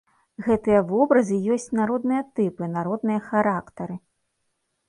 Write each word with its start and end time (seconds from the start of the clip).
Гэтыя 0.45 0.79
вобразы 0.91 1.37
ёсць 1.55 1.67
народныя 1.79 2.21
тыпы, 2.39 2.71
народныя 2.79 3.19
характары. 3.29 3.95